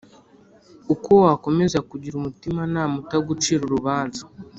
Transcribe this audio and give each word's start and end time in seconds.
Uko 0.93 1.11
wakomeza 1.25 1.77
kugira 1.89 2.13
umutimanama 2.17 2.95
utagucira 3.03 3.61
urubanza 3.65 4.21